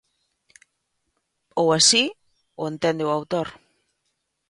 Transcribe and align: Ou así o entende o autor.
Ou 1.61 1.67
así 1.77 2.03
o 2.61 2.63
entende 2.71 3.03
o 3.07 3.13
autor. 3.17 3.47